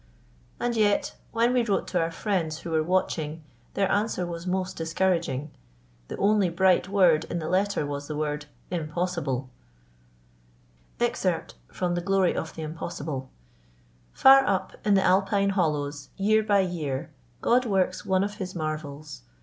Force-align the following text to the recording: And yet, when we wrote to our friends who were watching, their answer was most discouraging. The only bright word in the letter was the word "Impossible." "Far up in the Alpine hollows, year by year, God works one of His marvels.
And 0.59 0.75
yet, 0.75 1.15
when 1.31 1.53
we 1.53 1.61
wrote 1.63 1.87
to 1.89 1.99
our 2.01 2.09
friends 2.09 2.61
who 2.61 2.71
were 2.71 2.81
watching, 2.81 3.43
their 3.75 3.87
answer 3.91 4.25
was 4.25 4.47
most 4.47 4.75
discouraging. 4.75 5.51
The 6.07 6.17
only 6.17 6.49
bright 6.49 6.89
word 6.89 7.25
in 7.25 7.37
the 7.37 7.47
letter 7.47 7.85
was 7.85 8.07
the 8.07 8.15
word 8.17 8.47
"Impossible." 8.71 9.51
"Far 10.99 11.25
up 14.25 14.73
in 14.83 14.93
the 14.95 15.03
Alpine 15.05 15.49
hollows, 15.51 16.09
year 16.17 16.41
by 16.41 16.61
year, 16.61 17.11
God 17.41 17.67
works 17.67 18.03
one 18.03 18.23
of 18.23 18.35
His 18.37 18.55
marvels. 18.55 19.21